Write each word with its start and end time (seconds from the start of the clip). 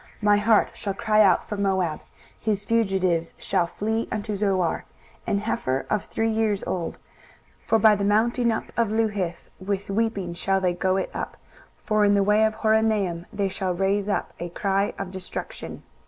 23:015:005 0.15 0.23
My 0.23 0.37
heart 0.37 0.69
shall 0.73 0.93
cry 0.95 1.21
out 1.21 1.47
for 1.47 1.57
Moab; 1.57 1.99
his 2.39 2.65
fugitives 2.65 3.35
shall 3.37 3.67
flee 3.67 4.07
unto 4.11 4.35
Zoar, 4.35 4.83
an 5.27 5.37
heifer 5.37 5.85
of 5.91 6.05
three 6.05 6.31
years 6.31 6.63
old: 6.63 6.97
for 7.67 7.77
by 7.77 7.93
the 7.93 8.03
mounting 8.03 8.51
up 8.51 8.71
of 8.75 8.87
Luhith 8.89 9.49
with 9.59 9.91
weeping 9.91 10.33
shall 10.33 10.59
they 10.59 10.73
go 10.73 10.97
it 10.97 11.11
up; 11.13 11.37
for 11.77 12.03
in 12.03 12.15
the 12.15 12.23
way 12.23 12.45
of 12.45 12.55
Horonaim 12.55 13.27
they 13.31 13.47
shall 13.47 13.75
raise 13.75 14.09
up 14.09 14.33
a 14.39 14.49
cry 14.49 14.95
of 14.97 15.11
destruction. 15.11 15.83